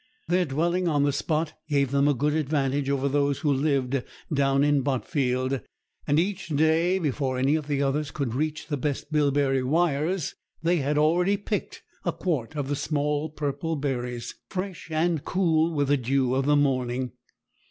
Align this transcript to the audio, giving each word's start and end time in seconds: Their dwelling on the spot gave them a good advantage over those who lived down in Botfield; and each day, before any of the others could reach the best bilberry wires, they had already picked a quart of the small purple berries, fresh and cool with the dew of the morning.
Their 0.27 0.45
dwelling 0.45 0.87
on 0.87 1.03
the 1.03 1.11
spot 1.13 1.53
gave 1.69 1.91
them 1.91 2.07
a 2.07 2.15
good 2.15 2.33
advantage 2.33 2.89
over 2.89 3.07
those 3.07 3.41
who 3.41 3.53
lived 3.53 4.01
down 4.33 4.63
in 4.63 4.81
Botfield; 4.81 5.61
and 6.07 6.19
each 6.19 6.47
day, 6.47 6.97
before 6.97 7.37
any 7.37 7.53
of 7.53 7.67
the 7.67 7.83
others 7.83 8.09
could 8.09 8.33
reach 8.33 8.65
the 8.65 8.77
best 8.77 9.11
bilberry 9.11 9.61
wires, 9.61 10.33
they 10.63 10.77
had 10.77 10.97
already 10.97 11.37
picked 11.37 11.83
a 12.03 12.11
quart 12.11 12.55
of 12.55 12.67
the 12.67 12.75
small 12.75 13.29
purple 13.29 13.75
berries, 13.75 14.33
fresh 14.49 14.89
and 14.89 15.23
cool 15.23 15.71
with 15.71 15.89
the 15.89 15.97
dew 15.97 16.33
of 16.33 16.47
the 16.47 16.55
morning. 16.55 17.11